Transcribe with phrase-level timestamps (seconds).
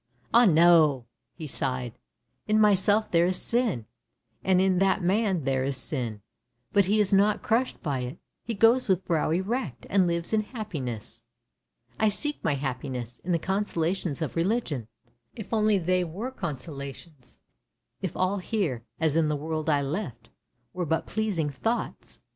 [0.33, 1.05] Ah, no!"
[1.37, 1.93] he sighed."
[2.47, 3.85] In myself there is sin,
[4.43, 6.23] and in that man there is sin;
[6.73, 10.41] but he is not crushed by it— he goes with brow erect, and lives in
[10.41, 11.21] happiness.
[11.99, 14.87] I seek my happiness in the consolations of religion.
[15.35, 17.37] If only they were consolations—
[18.01, 20.29] if all here, as in the world I left,
[20.73, 22.17] were but pleasing thoughts!